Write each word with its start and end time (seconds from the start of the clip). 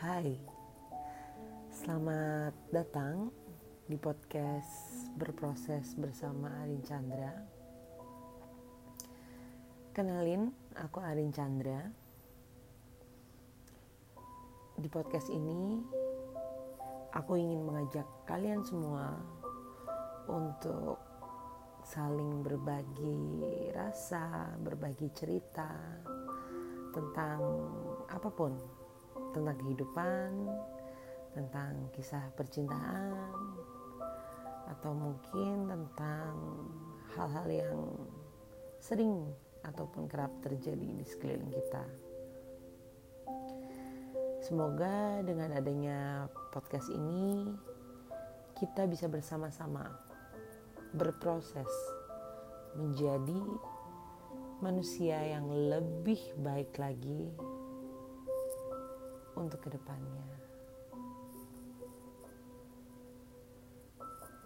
Hai, 0.00 0.32
selamat 1.68 2.72
datang 2.72 3.28
di 3.84 4.00
podcast 4.00 4.96
Berproses 5.12 5.92
bersama 5.92 6.48
Arin 6.64 6.80
Chandra. 6.80 7.36
Kenalin, 9.92 10.56
aku 10.80 11.04
Arin 11.04 11.28
Chandra. 11.36 11.84
Di 14.80 14.88
podcast 14.88 15.28
ini, 15.28 15.84
aku 17.12 17.36
ingin 17.36 17.60
mengajak 17.60 18.08
kalian 18.24 18.64
semua 18.64 19.20
untuk 20.32 20.96
saling 21.84 22.40
berbagi 22.40 23.68
rasa, 23.76 24.56
berbagi 24.64 25.12
cerita 25.12 25.68
tentang 26.88 27.68
apa 28.08 28.32
pun, 28.32 28.79
tentang 29.30 29.56
kehidupan, 29.60 30.30
tentang 31.34 31.72
kisah 31.94 32.30
percintaan, 32.34 33.14
atau 34.70 34.92
mungkin 34.94 35.66
tentang 35.66 36.34
hal-hal 37.18 37.46
yang 37.50 37.80
sering 38.78 39.26
ataupun 39.66 40.08
kerap 40.08 40.30
terjadi 40.40 40.88
di 40.96 41.04
sekeliling 41.04 41.52
kita. 41.52 41.84
Semoga 44.40 45.20
dengan 45.20 45.52
adanya 45.52 46.26
podcast 46.50 46.88
ini 46.88 47.44
kita 48.56 48.88
bisa 48.88 49.06
bersama-sama 49.06 49.84
berproses 50.96 51.70
menjadi 52.74 53.40
manusia 54.64 55.16
yang 55.22 55.48
lebih 55.48 56.20
baik 56.40 56.76
lagi 56.80 57.30
untuk 59.50 59.66
ke 59.66 59.70
depannya. 59.74 60.49